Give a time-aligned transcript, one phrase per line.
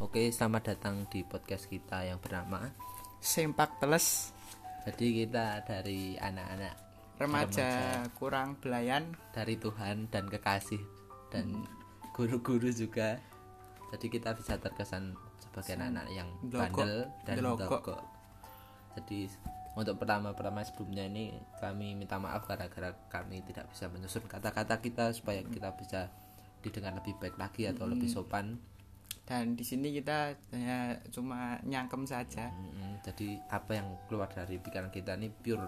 [0.00, 2.72] Oke, selamat datang di podcast kita yang bernama.
[3.20, 4.32] Sempak teles
[4.88, 6.74] Jadi kita dari anak-anak
[7.20, 7.68] remaja
[8.16, 10.80] kurang belayan dari Tuhan dan kekasih
[11.28, 11.68] dan
[12.16, 13.20] guru-guru juga.
[13.92, 18.00] Jadi kita bisa terkesan sebagai anak-anak yang bandel dan delokok.
[18.96, 19.28] Jadi
[19.76, 25.44] untuk pertama-pertama sebelumnya ini kami minta maaf gara-gara kami tidak bisa menyusun kata-kata kita supaya
[25.44, 26.08] kita bisa
[26.64, 28.56] didengar lebih baik lagi atau lebih sopan.
[29.24, 32.50] Dan di sini kita hanya cuma nyangkem saja.
[32.50, 35.66] Mm, jadi apa yang keluar dari pikiran kita ini pure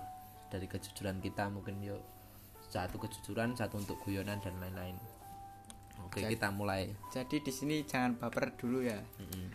[0.51, 2.03] dari kejujuran kita mungkin yuk
[2.69, 4.97] satu kejujuran satu untuk guyonan dan lain-lain
[6.01, 8.99] oke Jadi- kita mulai Jadi di sini jangan baper dulu ya.
[8.99, 9.49] Mm-mm.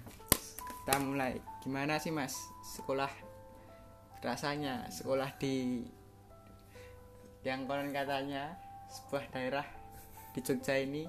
[0.85, 1.35] Kita mulai.
[1.61, 3.11] Gimana sih Mas sekolah
[4.23, 5.85] rasanya sekolah di
[7.45, 8.57] yang konon katanya
[8.89, 9.67] sebuah daerah
[10.33, 11.05] di Jogja ini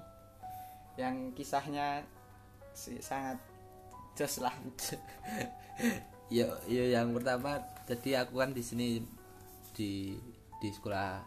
[0.99, 2.05] yang kisahnya
[2.79, 3.43] si- sangat
[4.15, 4.55] jos lah.
[6.37, 7.59] yo yo yang pertama
[7.91, 9.03] jadi aku kan di sini
[9.75, 10.15] di
[10.63, 11.19] di sekolah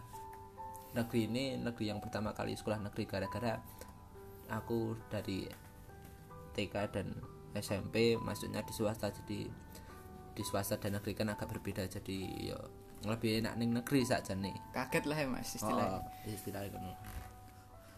[0.95, 3.57] negeri ini negeri yang pertama kali sekolah negeri gara-gara
[4.51, 5.47] aku dari
[6.51, 7.07] TK dan
[7.55, 9.47] SMP masuknya di swasta jadi
[10.31, 12.17] di swasta dan negeri kan agak berbeda jadi
[12.51, 12.59] yo
[13.01, 15.97] lebih enak ning negeri saja nih Kaget lah ya Mas istilahnya.
[15.97, 16.93] Oh, istilahnya.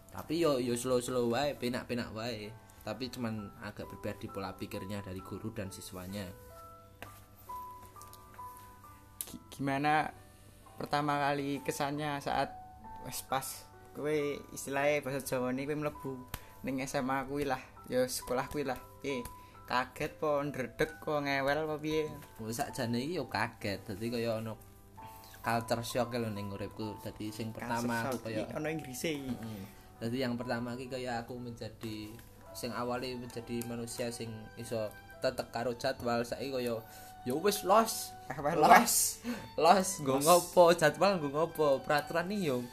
[0.08, 2.48] Tapi yo yo slow slow wae, penak penak wae.
[2.84, 6.28] Tapi cuman agak berbeda di pola pikirnya dari guru dan siswanya.
[9.24, 10.12] Gi- gimana
[10.76, 12.50] pertama kali kesannya saat
[13.06, 13.46] wes pas
[13.94, 14.10] kowe
[14.52, 16.12] istilahnya bahasa Jawa ini kowe mlebu
[16.66, 19.20] ning SMA kuwi lah ya sekolah kuwi lah eh
[19.64, 22.08] kaget po ndredeg kok ngewel apa piye
[22.42, 23.80] Wis sakjane iki yo kaget.
[23.88, 24.60] Dadi kaya ono
[25.40, 27.00] culture shock lho ning uripku.
[27.00, 29.24] Dadi sing pertama aku kaya ono Inggrise.
[30.04, 32.12] Jadi yang pertama kaya aku menjadi
[32.54, 34.88] sing awali menjadi manusia sing iso
[35.18, 36.78] tetek karo jadwal saiki kaya
[37.26, 38.14] ya wis los.
[38.56, 38.94] Los.
[39.58, 42.64] Los nggo ngopo jadwal nggo ngopo peraturan nih yo.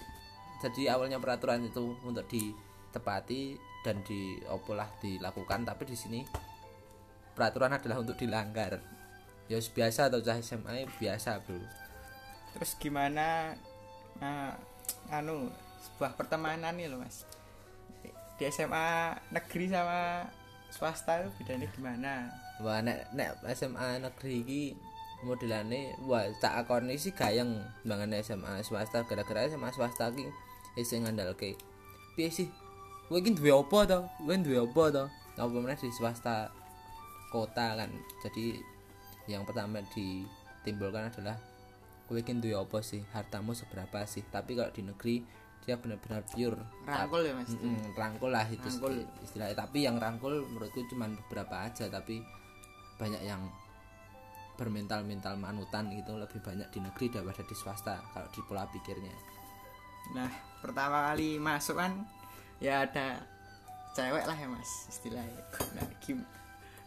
[0.62, 6.22] Jadi awalnya peraturan itu untuk ditepati dan di opolah dilakukan tapi di sini
[7.34, 8.78] peraturan adalah untuk dilanggar.
[9.50, 11.60] Ya biasa atau cah SMA biasa, Bro.
[12.52, 13.56] terus gimana
[14.20, 14.56] nah,
[15.08, 15.48] anu
[15.80, 17.24] sebuah pertemanan nih loh Mas
[18.42, 20.26] di SMA negeri sama
[20.74, 22.14] swasta itu bedanya gimana
[22.58, 24.64] Wah nek nek SMA negeri iki
[25.22, 30.26] modelane wah tak akoni sih gayeng banget SMA swasta gara-gara SMA swasta iki
[30.74, 31.54] isih ngandalke.
[32.18, 32.50] Piye sih?
[33.06, 34.00] Kowe iki duwe apa to?
[34.24, 35.04] Kowe duwe apa to?
[35.38, 36.50] Apa meneh di swasta
[37.30, 37.94] kota kan.
[38.26, 38.58] Jadi
[39.30, 41.38] yang pertama ditimbulkan adalah
[42.10, 43.06] kowe iki duwe apa sih?
[43.14, 44.26] Hartamu seberapa sih?
[44.34, 45.16] Tapi kalau di negeri
[45.62, 48.92] dia benar-benar pure rangkul ya Mas Mm-mm, rangkul lah itu Rangkul.
[48.98, 52.22] isti- istilahnya tapi yang rangkul menurutku cuma beberapa aja tapi
[52.98, 53.46] banyak yang
[54.54, 59.14] bermental mental manutan itu lebih banyak di negeri daripada di swasta kalau di pola pikirnya
[60.12, 60.28] Nah,
[60.60, 61.94] pertama kali masuk kan
[62.58, 63.22] ya ada
[63.92, 65.40] cewek lah ya mas istilahnya.
[65.72, 66.26] Nah, gim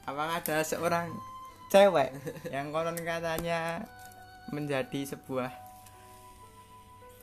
[0.02, 1.08] apakah ada seorang
[1.66, 2.10] cewek
[2.48, 3.80] yang konon katanya
[4.50, 5.48] menjadi sebuah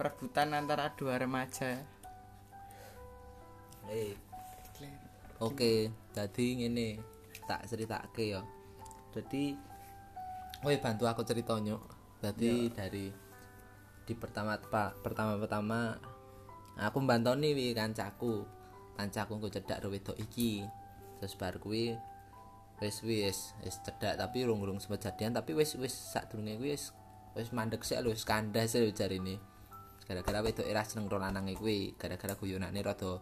[0.02, 1.78] perebutan antara dua remaja?
[3.86, 4.18] eh.
[5.38, 6.98] Oke jadi ini
[7.46, 8.42] tak ceritake ya.
[9.14, 9.54] Jadi
[10.62, 11.82] Woi bantu aku cerita nyuk.
[12.22, 13.14] Jadi dari
[14.06, 14.58] di pertama
[15.06, 15.98] pertama pertama
[16.82, 18.46] aku mbantoni wi kancaku.
[18.98, 20.66] Kancaku ku cedak ro wedok iki.
[21.22, 21.94] Terus bar kuwi
[22.82, 26.90] wis wis wis cedak tapi urung-urung sempat jadian tapi wis wis sadurunge kuwi wis
[27.38, 29.38] wis mandek sik lho wis kandas lho jarine
[30.06, 31.96] gara-gara wedok era seneng ro lanange kuwi?
[31.96, 33.22] Gara-gara guyonane rada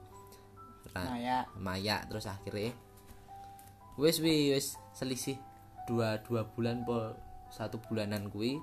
[0.94, 2.74] ra- Nah ya, maya terus akhirnya
[4.00, 5.36] wis wi wis selisih
[5.86, 7.14] dua dua bulan po
[7.52, 8.58] satu bulanan kuwi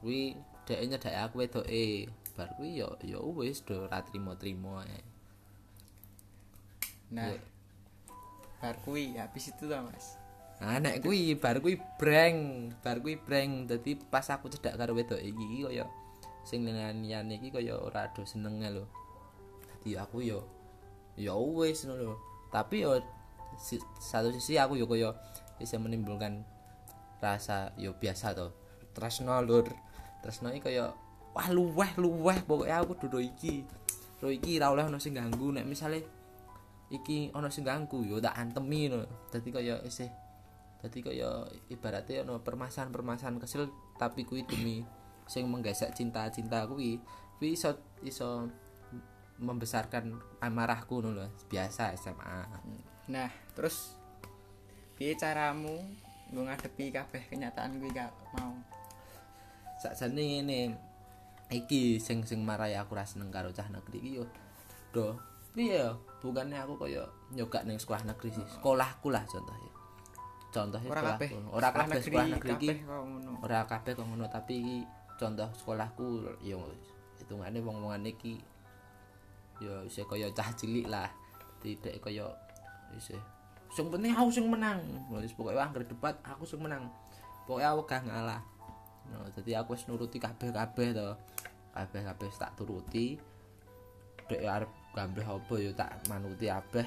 [0.00, 2.08] kuwi dhek nyedake aku wedoke.
[2.34, 5.00] Bar kuwi yo yo wis do ora trimo-trimo ae.
[7.14, 7.40] Nah Iya.
[8.58, 10.16] bar kuwi habis itu tuh mas.
[10.62, 13.66] nah nek kuwi bar kuwi breng bar kuwi breng.
[13.68, 15.84] Dadi pas aku cedak karo wedok iki kaya
[16.44, 18.84] sing liyane iki kaya ora do seneng lho.
[19.66, 20.44] Dadi aku yo
[21.16, 22.20] yo wis lho.
[22.52, 23.00] Tapi yo
[23.56, 25.16] si, satu sisi aku yo kaya
[25.56, 26.44] bisa menimbulkan
[27.18, 28.52] rasa yo biasa to
[28.92, 29.66] tresno lur.
[30.20, 30.92] Tresno iki kaya
[31.32, 32.38] wah luweh luweh.
[32.44, 33.64] Pokoknya aku duduk iki.
[34.20, 35.50] Ro iki ra oleh ono sing ganggu.
[35.50, 36.04] Nek misale
[36.92, 40.10] iki ono sing ganggu yo tak antemi ngono dadi kaya isih
[40.84, 44.84] dadi kaya ibaratnya ono permasalahan-permasalahan kecil tapi kuwi demi
[45.24, 47.00] sing menggesek cinta-cinta kuwi
[47.38, 48.48] kuwi iso iso
[49.40, 52.46] membesarkan amarahku lho biasa SMA
[53.10, 53.98] Nah terus
[54.94, 55.82] piye caramu
[56.30, 58.54] nggo ngadepi kabeh kenyataan kuwi gak mau?
[59.76, 60.58] Sakjane ngene
[61.52, 64.24] iki sing sing marai aku ra seneng karo cah negeri iki yo
[64.94, 65.18] do.
[65.52, 67.04] Piye yo bukannya aku kaya
[67.34, 69.72] nyogak ning sekolah negeri sih sekolahku lah contohnya.
[70.54, 72.68] Contohnya ora kabeh sekolahku ora kabeh sekolah negeri iki.
[72.70, 73.30] kabeh kok ngono.
[73.44, 74.58] Ora kabeh kok ngono tapi
[75.14, 76.58] contoh sekolahku yo
[77.18, 78.42] hitungane wong-wongan iki
[79.62, 81.06] yo isih kaya cah cilik lah
[81.62, 82.26] tidak kaya
[82.98, 83.18] isih
[83.74, 84.78] sing penting aku sing menang.
[85.10, 86.86] Wis pokoke anggere debat aku sing menang.
[87.42, 88.40] Pokoke aku gak ngalah
[89.04, 91.10] no, jadi aku wis nuruti kabeh-kabeh to.
[91.74, 93.18] Kabeh-kabeh tak turuti.
[94.30, 96.86] Dek arep gambreh apa yo tak manuti kabeh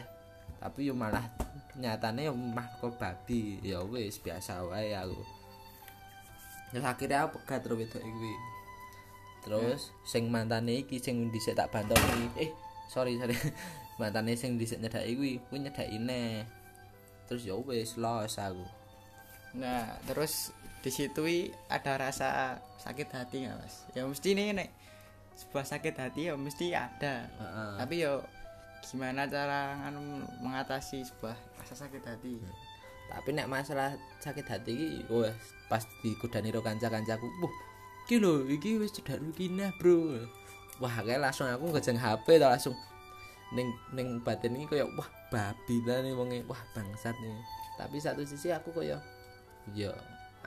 [0.58, 1.22] tapi yo malah
[1.78, 3.60] nyatane mah kok babi.
[3.62, 5.37] Ya wis biasa wae aku
[6.72, 8.34] Terus akhirnya aku pegat terus wedok iki.
[9.48, 12.28] Terus sing mantane iki sing dhisik tak bantoki.
[12.40, 12.52] Eh,
[12.92, 13.36] sorry sorry.
[14.02, 16.44] mantane sing dhisik nyedaki kuwi, kuwi nyedaki neh.
[17.28, 18.66] Terus ya wis los aku.
[19.58, 20.52] nah terus
[20.86, 24.70] di situ i ada rasa sakit hati nggak mas ya mesti nih nek
[25.34, 27.74] sebuah sakit hati ya mesti ada Heeh.
[27.82, 28.22] tapi yo
[28.86, 32.38] gimana cara nganu mengatasi sebuah rasa sakit hati
[33.08, 35.36] Tapi nek masalah sakit hati iki wes
[35.72, 37.56] pas dikodani karo kanca-kancaku, "Wah,
[38.08, 40.28] iki lho, iki wis cedak rukinah, Bro."
[40.78, 42.76] Wah, kayak langsung aku ngejeng HP ta langsung
[43.56, 47.36] ning ning batin iki koyo wah babi ta nih wonge, wah bangsat nih.
[47.80, 49.00] Tapi satu sisi aku koyo
[49.76, 49.92] ya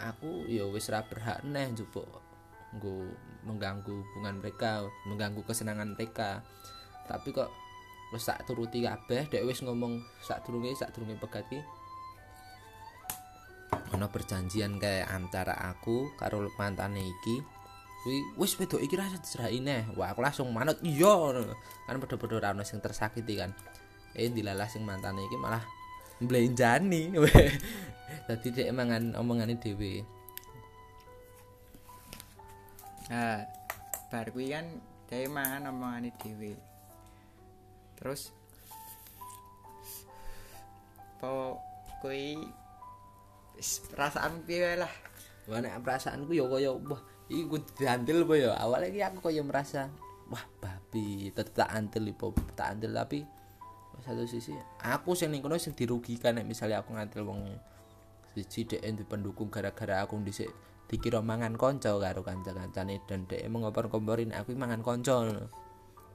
[0.01, 2.09] aku ya wis ra berhak neh njupuk
[2.77, 3.13] nggo
[3.45, 6.45] mengganggu hubungan mereka, mengganggu kesenangan mereka.
[7.09, 7.51] Tapi kok
[8.15, 11.61] wis tak turuti kabeh, dek wis ngomong sak durunge sak durunge pegat iki
[13.91, 17.43] ana perjanjian kayak antara aku karo mantane iki.
[18.01, 19.85] Kuwi wis wedok iki rasa dicerai neh.
[19.99, 20.81] Wah aku langsung manut.
[20.81, 21.45] Iya
[21.85, 23.53] kan padha-padha ora ono sing tersakiti kan.
[24.17, 25.61] Eh dilalah sing mantane iki malah
[26.23, 27.13] mblenjani.
[28.27, 30.03] Dadi dhek mangan omongane dhewe.
[33.11, 33.45] Nah
[34.09, 34.67] bar kuwi kan
[35.11, 36.57] dhewe mangan omongane dhewe.
[38.01, 38.33] Terus
[41.21, 41.61] po
[42.01, 42.41] kuwi
[43.93, 44.91] perasaan piye lah.
[45.51, 48.51] Nek perasaanku ya kaya wah iki ku diantil apa ya?
[48.57, 49.91] Awalnya iki aku kaya merasa
[50.31, 53.27] wah babi tetep tak antil ipo tak antil tapi
[54.01, 57.51] satu sisi aku sing ning kono sing dirugikan nek misalnya aku ngantil wong
[58.33, 60.49] siji dhek di pendukung gara-gara aku dhisik
[60.87, 65.27] dikira mangan konco karo kanca-kancane dan dhek mengompor-komporin aku mangan konco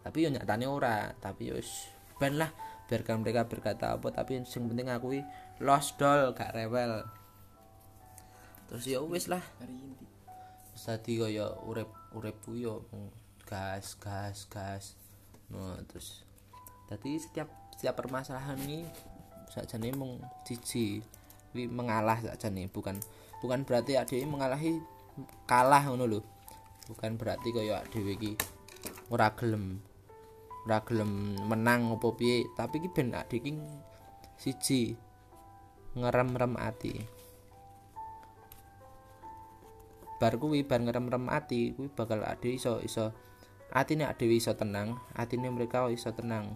[0.06, 1.09] tapi yo nyatane ora.
[1.18, 1.89] Tapi yo wis
[2.21, 2.53] ben lah
[2.86, 5.18] biarkan mereka berkata apa tapi sing penting aku
[5.59, 7.01] lost doll gak rewel
[8.68, 9.44] terus ya wis lah.
[10.74, 13.14] Terus tadi kaya urip uripku yo mung
[13.46, 14.98] gas gas gas.
[15.52, 16.26] No terus
[16.90, 18.86] tadi setiap setiap permasalahan ini
[19.52, 21.00] sakjane mung siji
[21.54, 22.68] kuwi mengalah sakjane.
[22.68, 22.98] Bukan
[23.40, 24.82] bukan berarti adik mengalahi
[25.46, 26.20] kalah ngono lho.
[26.90, 28.34] Bukan berarti kaya dhewe iki
[29.10, 29.82] ora gelem
[30.66, 32.50] ora gelem menang apa piye.
[32.58, 33.54] Tapi iki ben adik iki
[34.36, 34.98] siji
[35.96, 37.15] ngerem-rem ati
[40.16, 43.12] bar kuwi bar ngerem-rem ati kuwi bakal ade iso iso
[43.76, 46.56] atine dhewe iso tenang atine mereka iso tenang.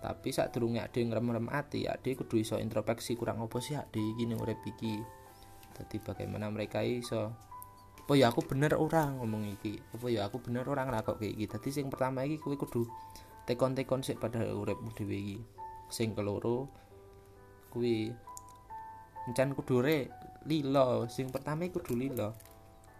[0.00, 4.24] Tapi saat durunge ade ngerem-rem ati ade kudu iso introspeksi kurang apa sih ade iki
[4.24, 5.00] ning urip iki.
[5.76, 7.36] Dadi bagaimana mereka iso
[8.06, 9.10] apa ya aku bener ora?
[9.12, 9.82] ngomong iki.
[9.92, 10.86] Apa ya aku bener ora?
[10.86, 12.86] nglakok kayak iki dadi sing pertama iki kuwi kudu
[13.44, 15.38] tekon-tekon sik pada uripmu dhewe iki.
[15.92, 16.70] Sing keloro
[17.74, 18.08] kuwi
[19.26, 20.08] encan kudu re
[20.46, 21.10] lilo.
[21.10, 22.34] Sing pertama iku lilo.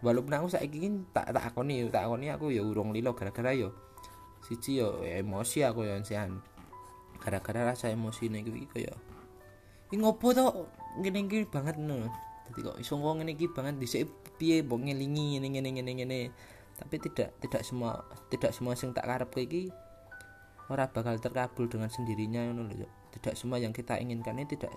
[0.04, 3.16] Walaupun aku saiki iki tak tak akoni tak akoni aku ya urung lilo.
[3.16, 3.72] Gara-gara yo
[4.44, 6.38] siji yo emosi aku yo sian
[7.18, 8.94] gara-gara rasa emosi nek iki kaya
[9.88, 10.68] iki ngopo to
[11.00, 12.06] ngene iki banget no
[12.46, 14.06] dadi kok iso ngomong ngene iki banget dhisik
[14.38, 16.20] piye mbok ngelingi ngene ngene ngene ngene.
[16.76, 19.72] Tapi tidak tidak semua tidak semua sing tak karepke iki
[20.68, 24.74] ora bakal terkabul dengan sendirinya ngono lho tidak semua yang kita inginkan ini tidak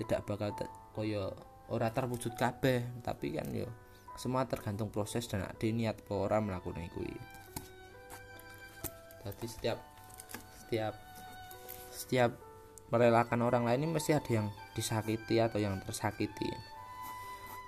[0.00, 0.48] tidak bakal
[0.96, 1.34] koyo
[1.70, 3.70] ora terwujud kabeh tapi kan yo
[4.18, 7.14] semua tergantung proses dan ada niat apa ora melakukan kuwi
[9.24, 9.78] jadi setiap
[10.64, 10.94] setiap
[11.90, 12.30] setiap
[12.90, 16.50] merelakan orang lain ini mesti ada yang disakiti atau yang tersakiti.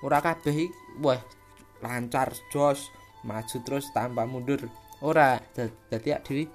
[0.03, 0.67] Ora kabeh
[0.99, 1.21] wah
[1.79, 2.91] lancar jos
[3.23, 4.67] maju terus tanpa mundur.
[4.99, 6.51] Ora ak dhewe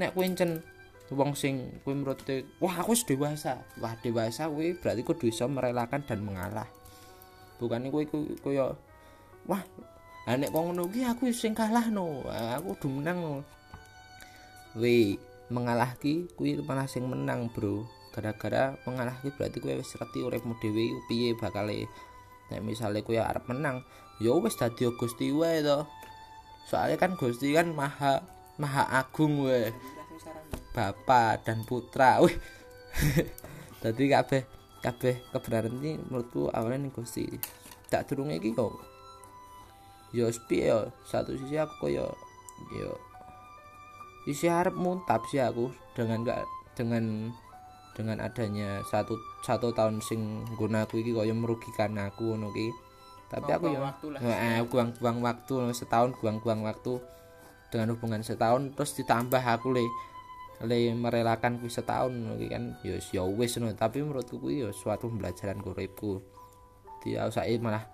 [0.00, 0.64] nek kuwi encen
[1.12, 2.00] wong sing kuwi
[2.62, 3.60] wah aku wis dewasa.
[3.82, 6.68] Wah dewasa kuwi berarti kudu iso merelakan dan mengalah
[7.56, 8.06] bukan kuwi
[8.40, 8.76] kaya
[9.48, 9.62] wah
[10.26, 13.18] lah nek kok ngono ki aku sing kalah no aku kudu menang.
[13.22, 13.34] No
[14.74, 15.16] we
[15.48, 17.86] mengalah ki kuwi malah sing menang bro.
[18.10, 21.86] Gara-gara mengalah ki berarti kowe wis ngerti uripmu dhewe piye bakale
[22.50, 23.86] nek misale kowe arep menang
[24.18, 25.86] ya wis dadi Gusti wae to.
[26.66, 28.26] Soalnya kan Gusti kan maha
[28.58, 29.70] maha agung wae.
[30.74, 32.18] Bapa dan Putra.
[32.20, 32.34] Wih.
[33.80, 37.26] Dadi kabeh kabeh kebenaran ini menurutku awalnya ning Gusti.
[37.88, 38.74] Tak durunge iki kok.
[40.14, 42.08] Yo piye yo, satu sisi aku koyo
[42.72, 42.94] yo
[44.26, 46.42] isi harap muntab sih aku dengan gak
[46.74, 47.30] dengan
[47.94, 49.14] dengan adanya satu
[49.46, 52.68] satu tahun sing guna aku iki koyo merugikan aku ngono ki.
[53.26, 54.20] Tapi aku yo waktu lah.
[54.22, 57.02] eh buang-buang waktu setahun buang-buang waktu
[57.70, 59.84] dengan hubungan setahun terus ditambah aku le
[60.64, 62.64] le merelakan kuwi setahun iki kan.
[62.80, 63.76] Ya ya wis ngono.
[63.76, 66.24] Tapi menurutku kuwi ya suatu pembelajaran uripku
[67.04, 67.84] dia usai malah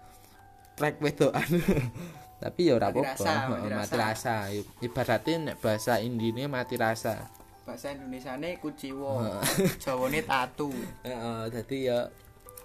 [0.79, 1.49] trek wedokan.
[2.43, 3.15] Tapi ya ora apa-apa.
[3.15, 3.95] rasa, mati rasa.
[3.95, 4.37] rasa.
[4.83, 7.31] Ibaratnya nek bahasa indine mati rasa.
[7.63, 9.23] Bahasa Indonesiane kuciwo.
[9.83, 10.75] Jawane tatu.
[11.07, 12.11] heeh dadi ya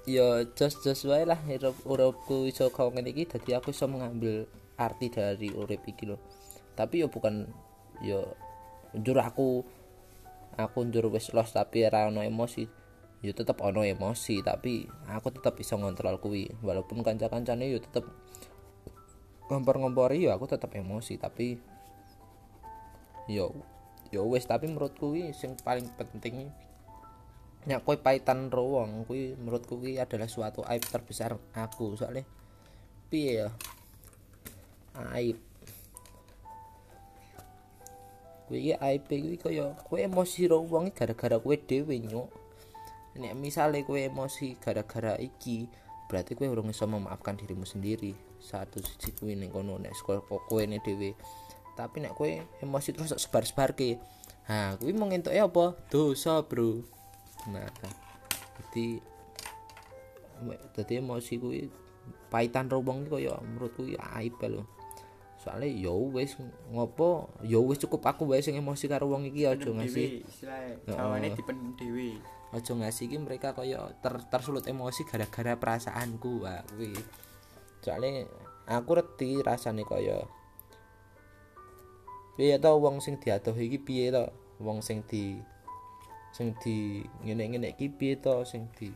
[0.09, 3.29] ya jos jos wae lah urip uripku iso kau ngene iki.
[3.29, 4.49] Dadi aku iso mengambil
[4.81, 6.17] arti dari urip iki lho.
[6.73, 7.45] Tapi ya bukan
[8.01, 8.17] ya
[8.97, 9.61] njur aku
[10.57, 12.65] aku njur wis los tapi ora ono emosi.
[13.21, 16.49] Ya tetep ono emosi tapi aku tetep bisa ngontrol kuwi.
[16.65, 18.05] Walaupun kanca-kancane ya tetep
[19.47, 21.61] ngompor-ngompori ya aku tetep emosi tapi
[23.29, 23.53] yo
[24.09, 24.49] yo wis.
[24.49, 26.49] Tapi menurutku kuwi sing paling penting
[27.67, 31.93] nek kowe paitan ro wong kuwi menurutku kuwi adalah suatu aib terbesar aku.
[31.93, 32.25] Soalnya
[33.13, 33.49] piye ya?
[35.13, 35.37] Aib
[38.47, 42.31] kuwi iki aib kuwi kaya kowe emosi ro wong gara-gara kowe dhewe nyuk.
[43.19, 45.67] Nek misale kowe emosi gara-gara iki
[46.07, 48.15] berarti kowe urung iso memaafkan dirimu sendiri.
[48.39, 51.11] Satu sisi kuwi ning kono nek sekolah kowe ne dhewe.
[51.75, 52.31] Tapi nek kowe
[52.63, 53.99] emosi terus sok sebar-sebarke
[54.47, 55.75] ha kuwi mau ngentuke apa?
[55.91, 56.81] Dosa bro.
[57.51, 57.67] Nah
[58.57, 59.03] jadi
[60.71, 61.67] dadi emosi kuwi
[62.31, 63.83] paitan ro wong iki kaya menurutku
[64.15, 64.63] aib lho
[65.47, 66.35] soalnya ya wis
[66.75, 67.31] ngopo?
[67.47, 70.27] Ya wis cukup aku wae sing emosi karo wong iki aja ngasih.
[70.83, 72.19] Jawane dipendem dhewe.
[72.47, 76.95] aja ngasih iki mereka kaya ter, tersulut emosi gara-gara perasaanku wah kuwi.
[77.83, 78.27] Soalnya
[78.67, 80.23] aku reti rasane kaya
[82.37, 84.27] piye to wong sing diadoh iki piye to?
[84.63, 85.39] Wong sing di
[86.31, 88.43] sing di ngene-ngene iki piye to?
[88.47, 88.91] Sing di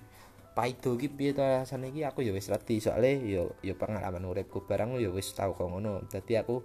[0.51, 4.67] paido iki piye to rasane iki aku ya wis reti soalnya ya ya pengalaman uripku
[4.67, 6.59] barang ya wis tau kok ngono dadi aku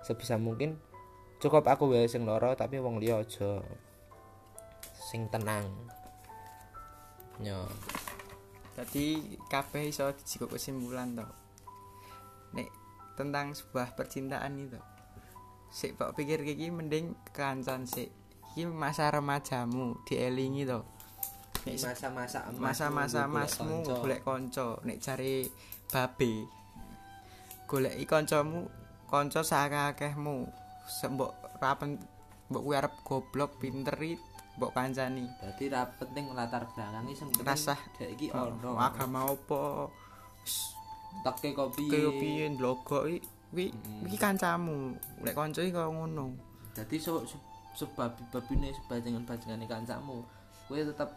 [0.00, 0.80] sebisa mungkin
[1.38, 3.60] cukup aku wae sing lara tapi wong liya aja
[4.96, 5.68] sing tenang
[7.44, 7.68] yo
[8.78, 11.26] Jadi kabeh iso dijiko kesimpulan to.
[12.54, 12.70] Nek
[13.18, 14.78] tentang sebuah percintaan itu.
[15.74, 18.14] Sik mbok pikir iki mending kancan sik.
[18.54, 20.86] Iki masa remajamu dielingi to.
[21.74, 25.44] Masa-masa masa-masa masmu golek kanca nek cari
[25.86, 26.32] babe
[27.64, 28.64] goleki kancamu
[29.04, 30.48] kanca sakakehmu
[30.86, 32.00] sembok rapen
[32.48, 33.92] mbok kuwi arep goblok pinter
[34.56, 37.76] mbok kancani Berarti ra penting latar belakangnya sing Rasah.
[37.94, 38.72] dek iki ono.
[38.74, 39.88] agama apa
[41.18, 41.88] Teke kopi.
[41.88, 43.16] kaya piye ndlogok i
[43.50, 44.06] wi Mm.
[44.06, 46.36] iki kancamu lek kanca iki kaya ngono
[46.72, 47.40] Dadi so, se-
[47.74, 50.22] sebab babine sebajengan-bajengane kancamu.
[50.64, 51.10] Kowe tetep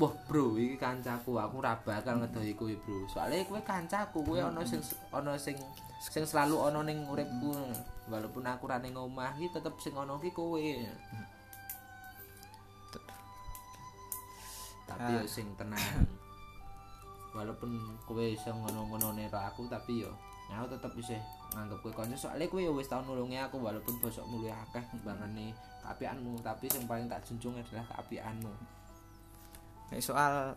[0.00, 3.04] Wah bro, iki kancaku, aku ora bakal ngedohi kowe bro.
[3.12, 4.80] Soalnya kowe kancaku, kowe ono sing
[5.12, 5.52] ono sing
[6.00, 7.52] sing selalu ono ning uripku.
[8.08, 10.64] Walaupun aku ra ning omah iki tetep sing ono ki kowe.
[14.88, 16.08] Tapi yo sing tenang.
[17.36, 17.76] Walaupun
[18.08, 20.12] kowe iso ngono-ngono nero aku tapi yo
[20.52, 21.16] aku tetep bisa
[21.56, 26.36] nganggep kowe kanca soalnya kowe wis tau nulungi aku walaupun bosokmu luwih akeh timbangane keapianmu
[26.44, 28.52] tapi yang paling tak junjung adalah keapianmu.
[29.92, 30.56] Nek soal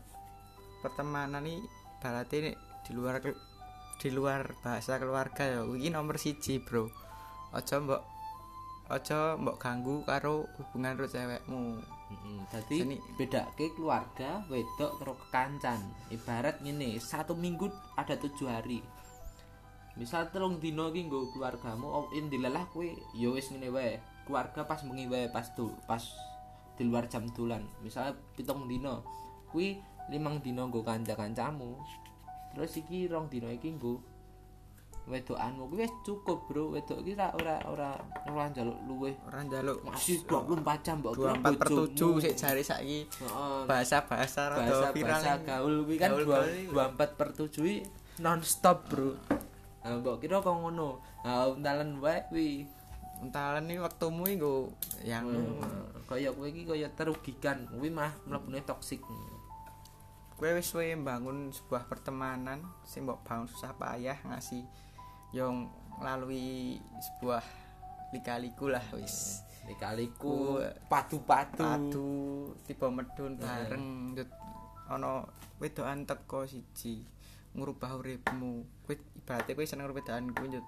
[0.79, 1.59] pertemanan nih
[1.99, 2.55] berarti nek
[2.87, 3.19] di luar
[3.99, 6.87] di luar bahasa keluarga ya iki nomor siji bro
[7.51, 7.99] aja mbok
[8.87, 11.63] aja mbok ganggu karo hubungan karo cewekmu
[12.05, 12.37] Heeh.
[12.53, 15.81] Dadi Seni- bedake keluarga wedok karo kekancan.
[16.13, 17.65] Ibarat ngene, satu minggu
[17.97, 18.77] ada tujuh hari.
[19.97, 22.85] Misal telung dino iki nggo keluargamu, oh, indilalah kowe
[23.17, 23.97] ya wis ngene wae.
[24.29, 26.03] Keluarga pas bengi wae pas tu, pas
[26.77, 27.65] di luar jam dolan.
[27.81, 29.01] Misal pitung dino,
[29.55, 29.79] kuwi
[30.11, 31.79] limang dino nggo kanca-kancamu.
[32.51, 34.03] Terus iki rong dino iki nggo
[35.05, 35.69] wedokanmu.
[35.69, 36.73] Kuwi wis cukup, Bro.
[36.73, 37.89] Wedok iki ora ora ora
[38.25, 42.17] ora njaluk luweh orang jaluk masih 24 jam mbok kira 24 per 7 bojomu.
[42.19, 42.99] sik jari saiki
[43.63, 46.63] bahasa-bahasa rada bahasa viral bahasa gaul kuwi kan Gaul dua- gaul ini.
[46.73, 47.75] 24 per 7 kuwi
[48.19, 49.13] non stop bro.
[49.85, 50.89] Nah mbok kira kok ngono.
[51.21, 52.49] Nah untalan wae kuwi.
[53.15, 54.43] Entalen iki wektumu iki
[55.07, 55.23] yang
[56.03, 57.63] kaya kowe iki kaya terugikan.
[57.69, 58.99] Kuwi mah mlebune toksik
[60.35, 64.63] kowe wis suwe mbangun sebuah pertemanan sing mbok bangun susah payah ngasih
[65.31, 67.43] yang melalui sebuah
[68.11, 71.57] lika-liku lah wis Dikaliku Ku- padu-padu.
[71.57, 72.09] padu
[72.63, 73.41] tiba medun Iya.
[73.65, 74.29] bareng Njut,
[74.85, 75.25] ana
[75.57, 77.01] wedokan teko siji
[77.51, 78.51] ngubah uripmu
[78.85, 80.65] kowe ibaratnya kowe seneng karo wedokan kuwi njut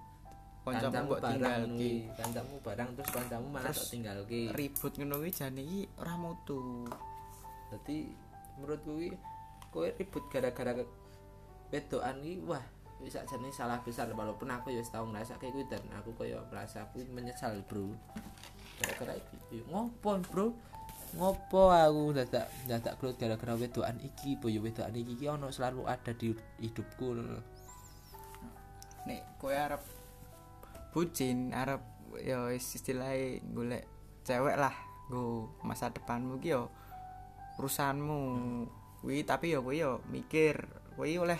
[0.66, 4.40] kancamu mbok tinggalke kuwi, kancamu barang terus kancamu malah tok tinggalke.
[4.52, 6.60] ribut ngono kuwi jane iki ora mutu
[7.70, 7.98] Dadi
[8.58, 9.08] menurut kuwi
[9.78, 10.74] kowe ribut gara-gara
[11.70, 12.42] wedokan iki.
[12.50, 12.66] Wah
[12.98, 16.90] wis sakjane salah besar walaupun aku ya wis tau ngrasake kuwi dan aku kaya merasa
[16.90, 17.94] aku menyesal, Bro.
[18.82, 19.62] Gara-gara iki.
[19.70, 20.58] Ngopo, Bro?
[21.14, 26.10] Ngopo aku dadak dadak kelut gara-gara wedokan iki, boyo wedokan iki iki ono selalu ada
[26.18, 27.14] di hidupku
[29.08, 29.80] nek kowe arep
[30.92, 31.80] bucin arep
[32.20, 33.88] ya istilahnya golek
[34.28, 34.76] cewek lah
[35.08, 36.52] nggo masa depanmu ki
[37.56, 38.20] urusanmu
[39.02, 40.66] kuwi tapi yo kuwi yo mikir
[40.98, 41.40] kuwi oleh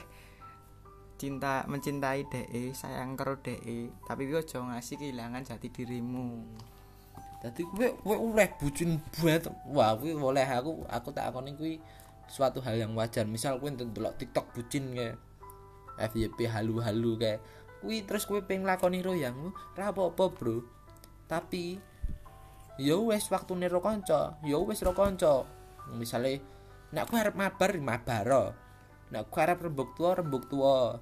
[1.18, 6.46] cinta mencintai DE sayang karo DE tapi kuwi aja ngasih kehilangan jati dirimu
[7.38, 9.46] Dadi kowe kowe oleh bucin banget.
[9.70, 11.78] Wah, kuwi oleh aku aku tak akoni kuwi
[12.26, 13.30] suatu hal yang wajar.
[13.30, 15.22] Misal kowe ndelok TikTok bucin kayak
[15.98, 17.40] FYP halu-halu kayak
[17.86, 20.66] kuwi terus kowe pengen lakoni royangmu, ra apa-apa, Bro.
[21.30, 21.78] Tapi
[22.82, 25.46] yo wis waktune ro kanca, yo wis ro kanca.
[25.94, 26.42] Misale
[26.94, 28.30] nek kowe arep mabar mabar.
[29.12, 31.00] Nek kowe arep rembug tuwa rembug tuwa.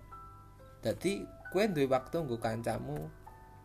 [0.82, 3.10] Dadi kowe duwe waktu nggo kancamu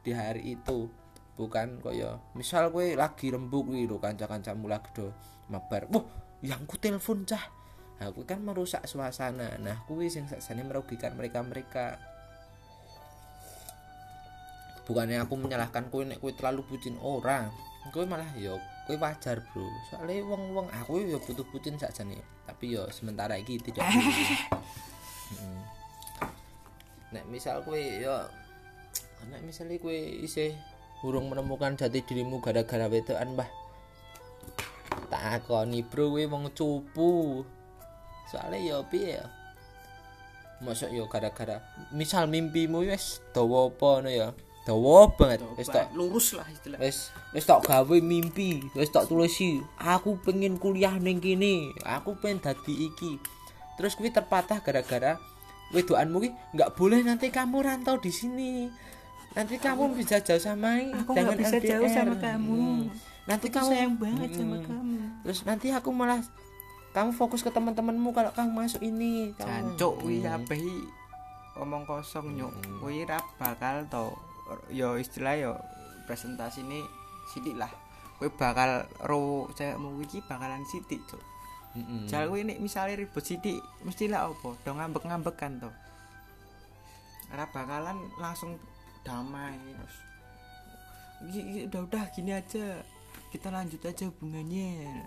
[0.04, 0.88] di hari itu.
[1.36, 5.12] Bukan kaya misal kowe lagi rembug kuwi lho kanca-kancamu lagi do
[5.48, 5.88] mabar.
[5.88, 6.04] Wah
[6.44, 7.48] yang ku telepon cah.
[8.00, 9.60] Aku kan merusak suasana.
[9.60, 12.00] Nah kuwi sing sakjane merugikan mereka-mereka.
[14.88, 17.48] Bukannya aku menyalahkan kowe nek kowe terlalu bucin ora
[17.88, 19.66] kowe malah yo kowe wajar bro.
[19.90, 23.87] Soalnya wong-wong aku yo butuh bucin sakjane tapi yo sementara iki tidak.
[23.87, 24.10] Dulu.
[25.30, 25.62] Mm.
[27.10, 28.26] nek misal kowe yo
[29.31, 30.55] nek misalnya kowe isih
[31.07, 33.50] urung menemukan jati dirimu gara-gara wedokan mbah.
[35.11, 37.42] Tak akoni bro kowe wong cupu.
[38.31, 39.26] Soalnya yo piye ya
[40.61, 44.28] Masa yo gara-gara misal mimpimu wis dawa apa ngono ya
[44.62, 49.57] dawa banget wis tak lurus lah istilah wis wis tak gawe mimpi wis tak tulisi
[49.77, 53.16] aku pengen kuliah ning kene aku pengen dadi iki
[53.75, 55.16] terus kuwi terpatah gara-gara
[55.70, 58.68] wedokanmu ki nggak boleh nanti kamu rantau di sini
[59.31, 61.94] nanti kamu bisa jauh sama Aku nggak bisa jauh LDR.
[61.94, 62.51] sama kamu.
[62.53, 62.83] Hmm.
[63.25, 64.66] nanti Aku kamu sayang banget sama Hmm.
[64.66, 66.20] kamu terus nanti aku malah
[66.90, 70.42] kamu fokus ke teman-temanmu kalau kamu masuk ini kamu- jancuk kuwi Hmm.
[71.57, 72.79] omong kosong nyuk Hmm.
[72.83, 74.11] kuwi ra bakal to
[74.68, 75.52] yo istilah yo
[76.04, 76.80] presentasi ini
[77.28, 77.70] sidik lah.
[78.18, 79.20] Kuwi bakal ro
[79.52, 81.22] cewekmu iki bakalan sidik cuk.
[81.70, 82.10] Mm-mm.
[82.10, 85.70] jal kuwi nek misale ribut sidik mesti lah opo do ngambek-ngambekan to.
[87.30, 88.58] Ra bakalan langsung
[89.00, 89.96] damai terus.
[91.30, 92.82] "Gi- gi- udah udah gini aja.
[93.30, 95.06] Kita lanjut aja hubungannya.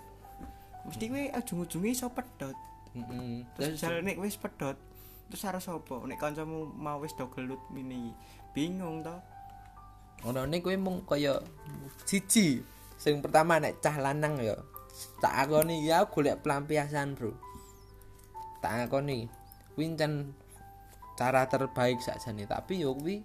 [0.84, 2.56] Mesti kuwi ujung-ujungnya iso pedot.
[2.94, 3.44] Mm-mm.
[3.54, 4.78] terus Terus- jalan nek wis pedot
[5.24, 5.96] terus harus apa?
[6.06, 8.14] Nek kancamu mau wis do gelut mini
[8.54, 9.12] bingung to
[10.24, 11.40] ono ne kowe mung kaya
[12.08, 12.60] siji.
[12.96, 14.56] Sing pertama nek cah lanang ya.
[15.20, 17.32] Tak akoni ya golek pelampiasan bro.
[18.64, 19.28] Tak akoni.
[19.76, 19.92] Kuwi
[21.14, 22.48] cara terbaik sakjane.
[22.48, 23.20] Tapi yo kuwi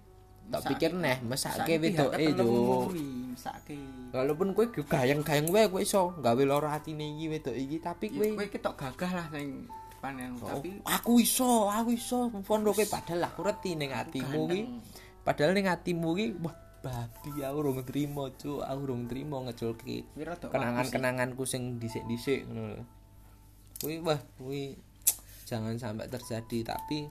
[0.50, 2.90] tak pikir neh mesake wedoke yo.
[3.30, 3.78] mesake
[4.10, 8.46] walaupun kowe gayang-gayang wae kowe iso gawe lara atine iki wedok iki tapi kowe kowe
[8.50, 9.70] ketok gagah lah ning
[10.02, 14.60] panen Oh, tapi aku iso, aku iso pondoke padahal aku reti ning atimu ki.
[15.20, 18.64] Padahal ning atimu ki wah babi aku urung trimo, Cuk.
[18.64, 22.84] Aku urung trimo rada kenangan-kenanganku sing dhisik-dhisik ngono.
[23.80, 24.76] Kuwi wah kuwi
[25.48, 27.08] jangan sampai terjadi tapi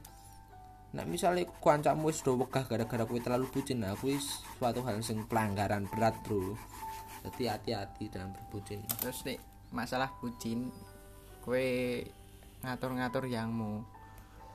[0.89, 4.17] nek misalnya kancamu wis do wegah gara-gara kowe terlalu bucin nah kuwi
[4.57, 6.57] suatu hal sing pelanggaran berat bro.
[7.25, 8.81] Jadi hati-hati dalam berbucin.
[9.01, 9.37] Terus nek
[9.69, 10.73] masalah bucin
[11.45, 11.67] kowe
[12.65, 13.85] ngatur-ngatur yangmu.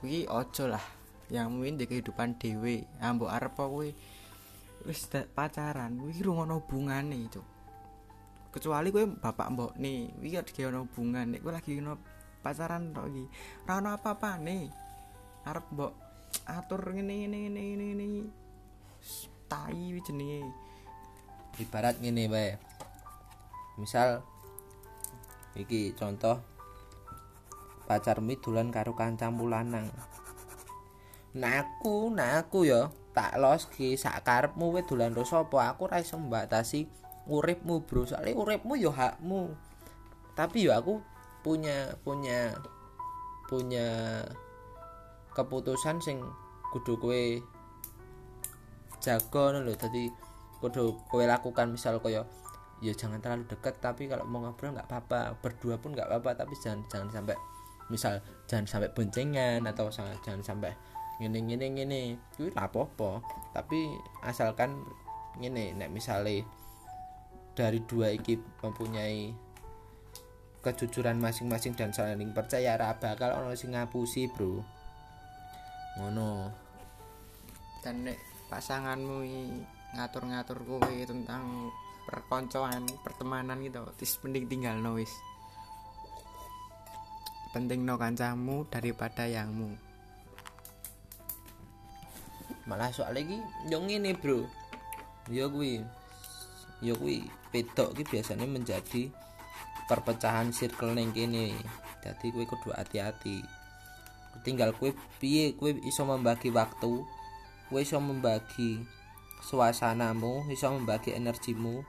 [0.03, 0.83] Kuwi ojo lah
[1.31, 2.83] yangmu ini di kehidupan dhewe.
[2.99, 3.89] Ambok arep apa kowe
[4.85, 5.97] wis pacaran.
[6.01, 7.43] Kuwi rungono hubungane itu
[8.55, 11.27] kecuali kowe bapak mbok nih kuwi ada ono hubungan.
[11.35, 11.99] Nek kowe lagi ono
[12.39, 13.25] pacaran tok iki
[13.67, 14.59] ora ono apa-apane.
[15.45, 15.93] Arep mbok
[16.47, 18.07] atur ngene ngene ngene ngene
[19.51, 20.41] tai kuwi jenenge.
[21.59, 22.55] Ibarat ngene wae.
[23.81, 24.23] Misal
[25.59, 26.39] iki contoh
[27.91, 29.91] pacarmu dolan karo kancamu lanang.
[31.35, 35.71] Nah aku nah aku ya tak los ki sak karepmu kowe dolan sapa?
[35.71, 36.91] Aku ora iso mbatasi
[37.31, 38.03] uripmu bro.
[38.05, 39.55] Soalnya uripmu ya hakmu.
[40.35, 40.99] Tapi ya aku
[41.47, 42.51] punya punya
[43.47, 43.87] punya
[45.33, 46.19] keputusan sing
[46.75, 47.25] kudu kowe
[49.07, 49.73] ngono lho.
[49.79, 50.11] Dadi
[50.59, 52.27] kudu kowe lakukan misal kaya
[52.83, 55.39] ya jangan terlalu dekat tapi kalau mau ngobrol nggak apa-apa.
[55.39, 57.39] Berdua pun nggak apa-apa tapi jangan jangan sampai
[57.93, 60.73] misal jangan sampai boncengan atau jangan sampai
[61.19, 62.03] ngene ngene ngene.
[62.35, 63.23] Kuwi apa-apa.
[63.55, 63.95] Tapi
[64.27, 64.83] asalkan
[65.39, 66.43] ngene nek misale
[67.55, 69.31] dari dua iki mempunyai
[70.65, 74.65] kejujuran masing-masing dan saling percaya ra bakal ono sing ngapusi bro.
[76.01, 76.51] Ngono.
[77.85, 78.19] Dan nek
[78.51, 79.23] pasanganmu
[79.95, 81.71] ngatur-ngatur kowe tentang
[82.05, 85.13] perkoncoan pertemanan gitu tis mending tinggal no wis.
[87.55, 89.94] Penting no kancamu daripada yangmu
[92.65, 94.49] malah soal lagi yo ngene bro.
[95.29, 95.85] Yo kuwi
[96.85, 99.09] yo kuwi pedok ki biasanya menjadi
[99.89, 101.57] perpecahan circle ning kene.
[102.05, 103.45] Jadi kowe kudu hati-hati.
[104.45, 107.05] Tinggal kowe piye kowe iso membagi waktu
[107.69, 108.85] kowe iso membagi
[109.45, 111.85] suasanamu iso membagi energimu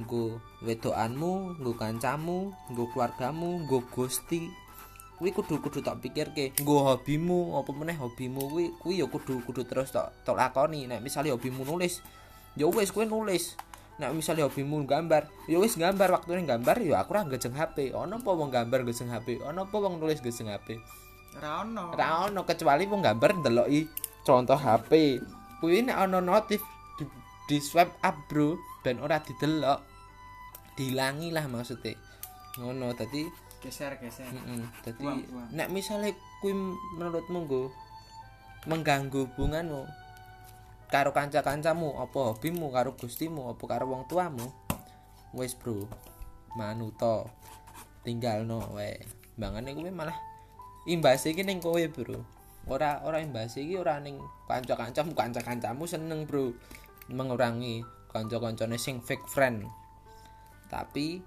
[0.00, 4.48] nggo wedokanmu nggo kancamu nggo keluargamu nggo gusti
[5.22, 8.42] kuwi kudu kudu tak pikirke nggo hobimu apa meneh hobimu?
[8.50, 10.90] Kuwi kuwi ya kudu kudu terus tak tak lakoni.
[10.90, 12.02] Nek misalnya hobimu nulis
[12.58, 13.54] ya wis kowe nulis.
[14.02, 16.10] Nek misalnya hobimu gambar ya wis gambar.
[16.18, 19.76] Waktune gambar ya aku ora gejeng HP ono apa wong gambar gejeng HP ono apa
[19.78, 20.82] wong nulis gejeng HP
[21.38, 21.94] ora ono.
[21.94, 23.86] Ora ono kecuali wong gambar ndeloki
[24.26, 25.22] contoh HP
[25.62, 26.66] kuwi nek ono notif
[26.98, 27.06] di,
[27.46, 29.78] di swipe up bro ben ora didelok
[30.74, 31.94] dilangi lah maksudnya.
[32.58, 34.26] Ngono tadi geser geser.
[34.26, 34.66] Heeh.
[34.82, 35.06] Dadi
[35.54, 36.52] nek misale kuwi
[36.98, 37.62] menurutmu nggo
[38.66, 39.86] mengganggu hubunganmu
[40.92, 44.44] karo kanca-kancamu apa hobimu karo gustimu apa karo wong tuamu
[45.32, 45.88] wis bro
[46.58, 47.30] manuto
[48.04, 49.00] tinggalno wae.
[49.38, 50.18] Mbangane kuwi malah
[50.84, 52.20] imbas iki ning kowe bro.
[52.68, 54.20] Ora ora imbas iki ora ning
[54.50, 55.14] kanca-kancamu.
[55.16, 56.52] Kanca-kancamu seneng bro
[57.08, 59.64] mengurangi kanca-kancane sing fake friend.
[60.68, 61.24] Tapi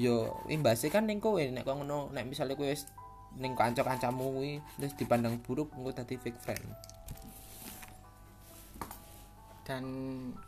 [0.00, 2.88] yo imbase kan ning kowe nek kok ngono nek misale kowe wis
[3.36, 6.64] ning kanca-kancamu kuwi wis dipandang buruk engko dadi fake friend.
[9.68, 9.84] Dan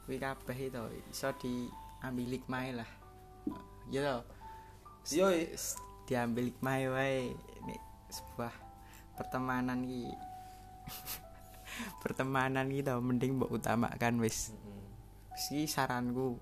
[0.08, 2.90] kuwi kabeh itu iso diambil hikmah lah.
[3.92, 4.16] Ya to.
[5.12, 5.28] Yo
[6.08, 7.36] diambil hikmah wae
[7.68, 8.54] nek sebuah
[9.20, 10.08] pertemanan ki.
[12.02, 14.56] Pertemanan ki to mending mbok utamakan wis.
[15.36, 16.40] Si saranku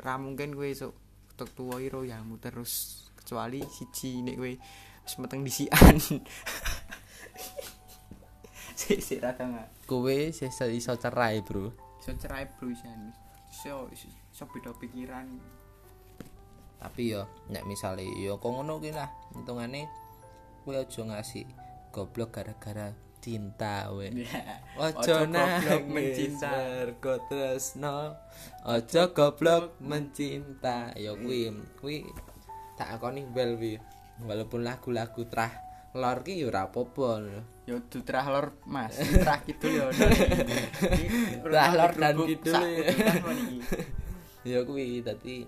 [0.00, 0.94] ra mungkin kowe esuk
[1.40, 4.52] tek tuwa iro yangmu terus kecuali siji nek kowe
[5.00, 5.96] wis meteng disian
[8.80, 9.68] si si rada nggak?
[9.84, 11.68] Kowe iso iso cerai bro.
[12.00, 13.12] Iso cerai bro isan.
[13.52, 15.28] Iso iso beda pikiran.
[16.80, 19.84] Tapi yo nek misale yo kok ngono kuwi lah hitungane
[20.64, 21.44] kowe aja ngasih
[21.92, 24.24] goblok gara-gara cinta we.
[24.80, 26.50] Ojo goblok mencinta.
[26.50, 28.16] mergo tresno.
[28.64, 30.96] Ojo goblok mencinta.
[30.96, 32.08] Ya kuwi kuwi
[32.80, 33.76] tak akoni bel wi
[34.24, 35.52] walaupun lagu-lagu trah
[35.90, 37.08] lor ki ya ora apa-apa
[37.66, 38.94] yo dutrah lor mas.
[39.24, 39.86] Trah gitu yo
[41.44, 42.56] Trah lor dan kidul.
[42.56, 43.60] kidul.
[44.50, 45.44] ya kuwi dadi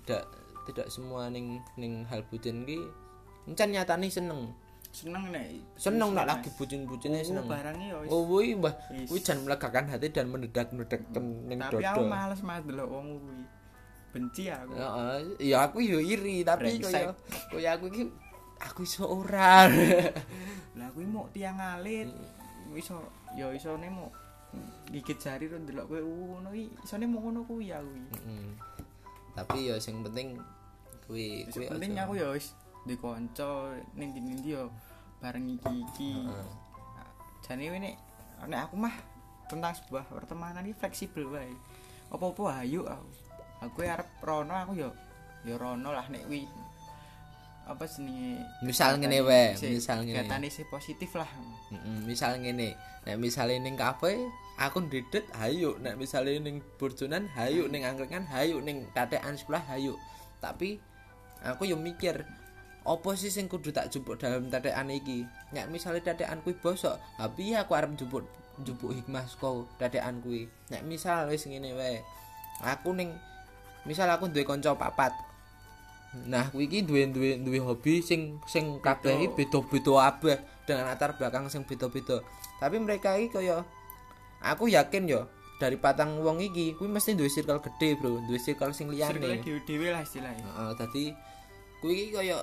[0.00, 0.28] tidak
[0.68, 2.78] tidak semua ning ning hal bucin ki
[3.48, 4.54] encen nyatane seneng
[4.90, 5.46] seneng nek
[5.78, 7.46] seneng nak lagi bucin-bucine seneng.
[7.46, 8.10] barangnya yo wis.
[8.10, 8.74] oh kuwi mbah.
[9.06, 11.02] Kuwi jan melegakan hati dan mendedak-mendedak
[11.46, 13.42] ning tapi aku dodo males mas delok wong kuwi.
[14.10, 14.74] Benci aku.
[14.74, 17.14] Heeh, ya aku yo iri tapi kaya
[17.54, 18.02] kaya aku iki
[18.58, 19.70] aku iso ora.
[20.78, 22.10] lah kuwi mau tiang alit.
[22.74, 22.98] Iso
[23.38, 24.10] yo isone mau
[24.90, 28.50] gigit jari ro delok kowe ngono iki isone mau ngono kuwi ya kuwi Heeh.
[29.38, 30.34] Tapi ya sing penting
[31.06, 34.72] kuwi kuwi penting aku ya wis di kanca ning ndi yo
[35.20, 36.26] bareng iki-iki.
[36.26, 36.50] Heeh.
[37.44, 37.96] Jane nek
[38.48, 38.94] nek aku mah
[39.50, 41.52] tentang sebuah pertemanan ini fleksibel wae.
[42.08, 43.08] Apa-apa ayo aku.
[43.60, 44.90] Aku arep rono aku yo
[45.44, 46.44] yo rono lah nek kuwi
[47.70, 50.26] apa jenenge Misal ngene wae, misal ngene.
[50.26, 51.28] kegiatane sih positif lah.
[51.70, 52.74] Heeh, misal ngene.
[53.06, 54.18] Nek misale ning kafe
[54.58, 59.94] aku ndedet hayu, nek misale ning burjonan hayu, ning angkringan hayu, ning tatekan sekolah hayu.
[60.42, 60.82] Tapi
[61.46, 62.26] aku yo mikir
[62.80, 65.28] apa sih sing kudu tak jupuk dalam tatekan iki?
[65.52, 68.24] Nek misale tatekan kuwi bosok, ha piye aku arep jupuk
[68.64, 70.48] jupuk hikmah saka tatekan kuwi?
[70.72, 72.00] Nek misal wis ngene wae.
[72.64, 73.12] Aku ning
[73.84, 75.12] misal aku duwe kanca papat.
[76.26, 81.46] Nah, kuwi iki duwe duwe duwe hobi sing sing kabeh beda-beda abeh dengan latar belakang
[81.46, 82.20] sing beda-beda.
[82.58, 83.62] Tapi mereka iki kaya
[84.42, 85.28] aku yakin yo
[85.60, 88.24] dari patang wong iki kuwi mesti duwe circle gede, Bro.
[88.26, 89.44] Duwe circle sing Circle liyane.
[89.44, 90.44] dhewe-dhewe lah istilahnya.
[90.44, 91.04] Heeh, dadi
[91.84, 92.42] kuwi iki kaya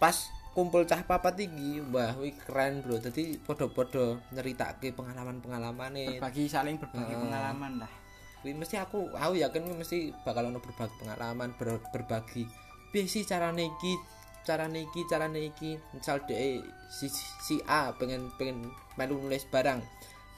[0.00, 0.16] pas
[0.50, 2.98] kumpul cah papat iki, wah kuwi keren, Bro.
[2.98, 6.18] Dadi padha-padha nyeritake pengalaman-pengalamane.
[6.18, 7.22] Berbagi saling berbagi Heeh.
[7.22, 7.92] pengalaman lah.
[8.40, 12.48] Kuwi mesti aku aku yakin kuwi mesti bakal ono berbagi pengalaman, ber- berbagi
[12.90, 13.94] piye sih carane iki,
[14.42, 15.78] carane iki, carane iki.
[15.94, 17.06] Misal dhek si,
[17.46, 18.66] si A pengen pengen
[18.98, 19.78] melu nulis barang.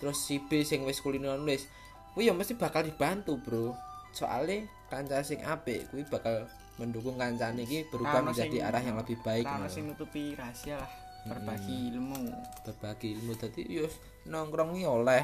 [0.03, 1.65] Terus si B sing wis kulino nulis.
[2.13, 3.73] Kuwi ya mesti bakal dibantu, Bro.
[4.13, 6.45] Soalnya kanca sing apik kuwi bakal
[6.83, 9.47] mendukung kancane iki berubah Rano menjadi sing- arah yang lebih baik.
[9.47, 9.71] Ngono.
[9.71, 10.91] sing nutupi rahasia lah.
[11.23, 12.19] Berbagi ilmu.
[12.67, 13.87] berbagi ilmu tadi yo
[14.27, 15.23] nongkrong iki oleh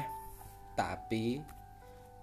[0.79, 1.43] tapi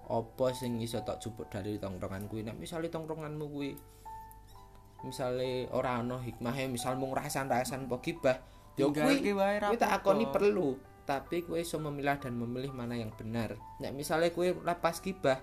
[0.07, 3.77] apa sing iso tak jupuk dari tongkrongan kuwi nek misale tongkronganmu kuwi
[5.03, 8.39] misale ora ana hikmahe misal mung rasan-rasan apa gibah
[8.79, 13.59] yo kuwi kuwi tak akoni perlu tapi kowe iso memilah dan memilih mana yang benar
[13.83, 15.43] nek misale kowe lepas gibah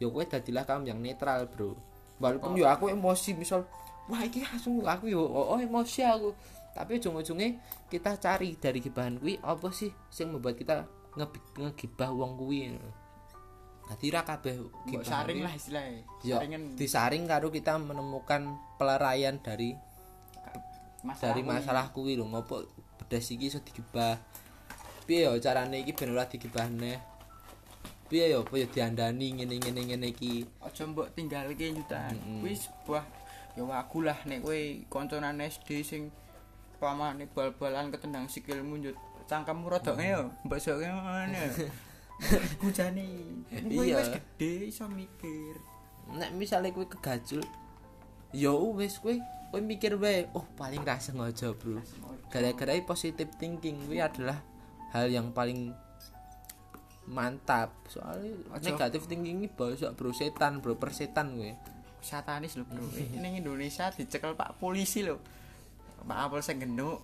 [0.00, 1.76] yo kowe dadilah kaum yang netral bro
[2.22, 3.66] walaupun yo aku emosi misal
[4.06, 6.30] wah iki langsung aku yo oh, oh, emosi aku.
[6.72, 7.58] Tapi ujung-ujungnya
[7.90, 12.72] kita cari dari gibahan kuwi apa sih sing membuat kita nge- ngegibah wong kuwi?
[13.90, 15.46] Dadi ra kabeh Mbok gibahan saring kuwi.
[15.50, 16.00] lah istilahnya.
[16.22, 19.76] Saringan disaring karo kita menemukan peleraian dari
[21.02, 22.64] masalah dari masalah kuwi lho ngopo
[23.02, 24.16] bedas iki iso digibah.
[25.04, 27.11] Piye ya carane iki ben ora digibahne
[28.12, 32.12] piye apa ya diandani ngene ngene ngene iki Aja mbok tinggalke jutaan.
[32.12, 32.44] Mm-mm.
[32.44, 33.04] Kuwi sebuah
[33.56, 34.60] ya wagu lah nek kowe
[34.92, 36.12] kancanan SD sing
[36.76, 41.42] pamane bal-balan ketendang sikilmu njut cangkemmu rodok yo mbok sok ngene.
[42.60, 43.08] Kujane.
[43.48, 43.96] Iya.
[43.96, 45.56] wis gede iso mikir.
[46.12, 47.40] nek misale kowe kegajul
[48.36, 49.16] ya wis kowe
[49.48, 51.80] kowe mikir wae oh paling ra sengaja bro
[52.28, 54.40] gara-gara positive thinking kuwi adalah
[54.92, 55.72] hal yang paling
[57.02, 58.30] mantap soalnya
[58.62, 61.54] negatif thinking ini bosok bro setan bro persetan gue
[62.02, 62.82] Satanis lho, Bro.
[63.22, 65.22] Ning Indonesia dicekel Pak polisi lho.
[66.02, 66.98] Pak Apel sing genduk.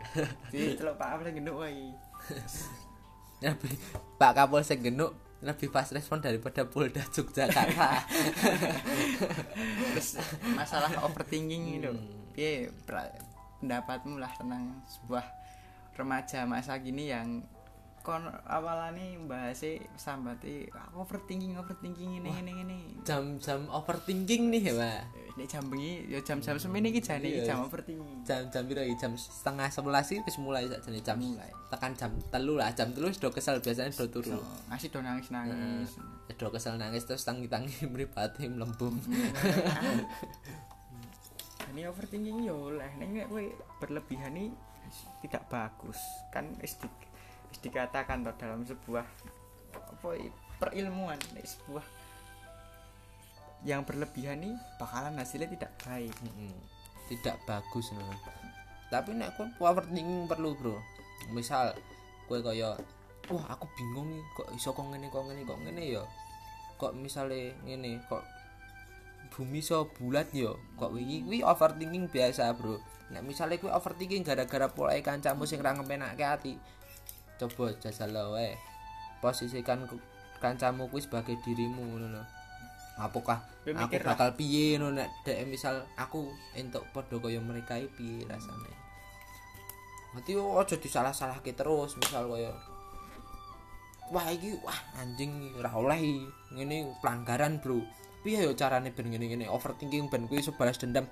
[0.48, 1.92] Diceluk Pak Apel sing genduk wae.
[3.44, 3.72] lebih
[4.20, 8.04] Pak Kapolsek genuk lebih fast respon daripada Polda Yogyakarta
[9.96, 10.20] Terus
[10.52, 11.92] masalah overthinking itu.
[12.36, 13.16] Piye pra-
[13.64, 15.24] pendapatmu lah tentang sebuah
[15.96, 17.40] remaja masa gini yang
[18.00, 22.78] kon awalane bahasa sambati aku overthinking overthinking ini ini ini.
[23.04, 27.52] jam-jam overthinking nih ya Pak ini jam bengi ya jam-jam semene iki jane iki Iya.
[27.52, 28.24] jam overthinking.
[28.24, 28.96] Jam-jam piro iki?
[28.96, 31.52] Jam setengah sebelas iki wis mulai sakjane jam Mulai.
[31.68, 34.32] tekan jam telu lah jam telu do kesel biasanya do turu.
[34.32, 35.90] So, ngasih do nangis nangis
[36.30, 38.96] do kesel nangis terus tangi-tangi mripate mlembung.
[41.70, 43.44] Ini overthinking yo lah nek kowe
[43.78, 44.50] berlebihan ini
[45.22, 46.00] tidak bagus.
[46.34, 46.74] Kan wis
[47.58, 49.06] dikatakan toh dalam sebuah
[49.74, 50.08] apa
[50.62, 51.84] perilmuan sebuah
[53.64, 56.14] yang berlebihan nih bakalan hasilnya tidak baik.
[56.24, 56.54] Mm-mm.
[57.10, 58.06] tidak bagus no.
[58.86, 60.78] tapi nek kowe overthinking perlu bro.
[61.34, 61.74] Misal
[62.30, 62.78] kowe kaya
[63.28, 66.04] wah aku bingung nih kok iso kok ngene kok ngene kok ngene ya?
[66.80, 68.22] Kok misale ngene kok
[69.34, 70.54] bumi iso bulat ya?
[70.78, 72.80] Kok wingi kuwi overthinking biasa bro.
[73.12, 76.54] Nek misale kowe overthinking gara-gara polahe kancamu sing ra ngepenake ati
[77.40, 78.52] coba jajal wae
[79.24, 79.88] posisikan
[80.40, 82.20] kancamu kuwi sebagai dirimu ngono
[83.00, 85.00] apakah aku bakal piye ngono?
[85.00, 85.08] Nek
[85.48, 88.70] misal aku entuk padha kaya mereka piye rasane?
[90.12, 92.52] Nanti aja disalah-salahke terus misal kaya
[94.10, 97.80] wah iki wah anjing ora oleh ngene pelanggaran bro.
[98.20, 101.08] Piye ya carane ben ngene-ngene overthinking ben kuwi iso balas dendam.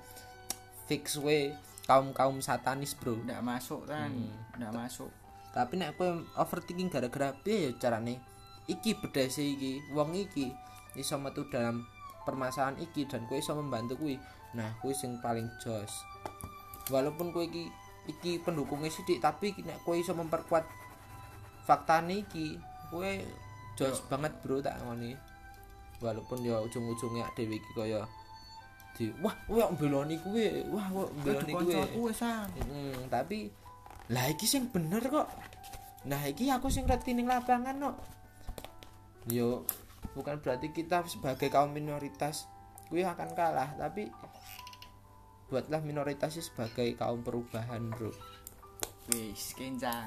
[0.85, 1.49] Fix we
[1.89, 3.17] kaum-kaum satanis bro.
[3.17, 4.69] Tidak masuk kan Hmm.
[4.69, 5.09] masuk
[5.49, 8.21] tapi nek kowe overthinking gara-gara piye ya carane?
[8.69, 10.53] Iki bedese iki wong iki
[10.93, 11.89] iso metu dalam
[12.21, 14.21] permasalahan iki dan kowe iso membantu kuwi.
[14.53, 16.05] Nah kuwi sing paling jos.
[16.93, 17.65] Walaupun kowe iki
[18.05, 20.65] iki pendukungnya sidik tapi nek kowe iso memperkuat
[21.65, 22.61] faktane iki
[22.93, 23.09] kowe
[23.73, 25.17] jos banget bro tak ngoni.
[25.99, 28.05] Walaupun ya ujung-ujungnya dhewe iki kaya
[28.93, 31.73] di wah kowe mbeloni kuwi wah kok mbeloni kuwi.
[32.13, 33.49] Hmm, tapi
[34.09, 35.29] lah iki sing bener kok.
[36.09, 37.97] Nah, iki aku sing ngerti ning lapangan kok.
[39.29, 39.67] Yo
[40.17, 42.49] bukan berarti kita sebagai kaum minoritas
[42.89, 44.09] kuwi akan kalah, tapi
[45.53, 48.13] buatlah minoritas itu sebagai kaum perubahan, Bro.
[49.09, 50.05] wis kencang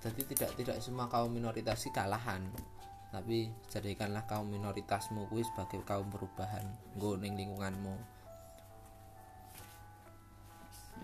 [0.00, 2.44] Jadi tidak tidak semua kaum minoritas sih kalahan.
[3.08, 6.64] Tapi jadikanlah kaum minoritasmu kuwi sebagai kaum perubahan
[6.96, 8.13] nggo ning lingkunganmu.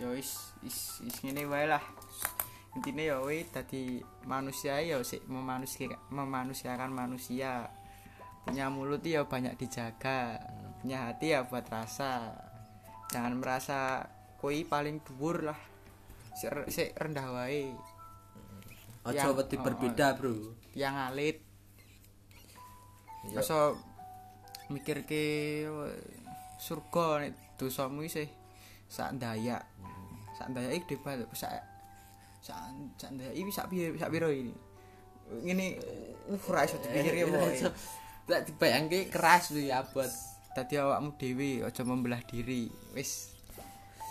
[0.01, 1.83] Ya wis wis wis ngene wae lah.
[2.73, 7.69] Intine ya kowe dadi manusia ya sik memanusia memanusiakan manusia.
[8.41, 10.41] Punya mulut ya banyak dijaga
[10.81, 12.33] punya hati ya buat rasa.
[13.13, 14.09] Jangan merasa
[14.41, 15.59] kowe paling dhuwur lah
[16.33, 17.69] sik re- sik rendah wae.
[19.01, 20.53] Ojo wedi oh, berbeda, Bro.
[20.77, 21.41] yang alit.
[23.29, 23.37] Yo.
[23.37, 23.77] masa
[24.73, 25.25] mikirke
[25.69, 25.97] eh,
[26.57, 28.25] surga nek dosamu isih
[28.91, 29.63] sak ndayak
[30.35, 31.63] sak ndayak iki banget sak
[32.43, 32.59] sak
[32.99, 34.51] sak ndayak iki sak piye sak piro ini?
[35.31, 35.79] Ngene
[36.27, 37.71] uh ora iso dipikirke pokoke
[38.27, 40.11] Tak dibayangke keras lho ya abot.
[40.51, 42.67] dadi awakmu dhewe aja membelah diri.
[42.91, 43.31] Wis.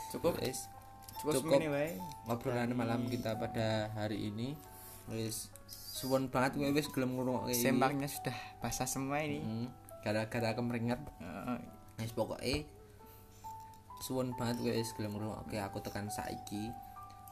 [0.09, 0.41] Cukup?
[0.41, 0.65] Wis.
[1.21, 1.61] cukup, cukup.
[1.61, 1.91] ngene wae.
[2.33, 4.57] Obrolan malam kita pada hari ini.
[5.13, 7.53] Wis suwon banget kowe wis gelem ngrungokke.
[7.53, 8.33] sembangnya sudah
[8.65, 9.45] basah semua ini.
[9.45, 9.69] Hmm,
[10.01, 11.05] gara-gara kemeringat.
[12.01, 12.80] Wis pokoke
[14.01, 16.73] suwon banget wis gelem ngrungokke aku tekan saiki.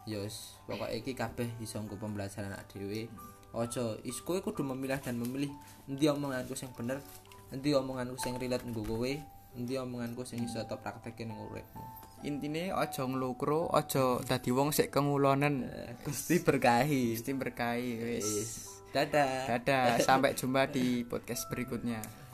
[0.05, 3.09] Ya wis pokoke iki kabeh iso nggo pembelajaran anak dhewe.
[3.57, 5.51] Aja is kowe kudu memilah dan memilih
[5.89, 7.01] endi omonganku sing bener
[7.49, 9.13] endi omonganku sing relate nggo kowe
[9.57, 11.83] endi omonganku sing iso tak praktekke ning uripmu.
[12.23, 15.65] Intine aja nglukro aja dadi wong sik kengulonen
[16.05, 17.17] Gusti berkahi.
[17.17, 18.29] Mesti berkahi wis.
[18.93, 19.49] Dadah.
[19.49, 22.28] Dadah sampai jumpa di podcast berikutnya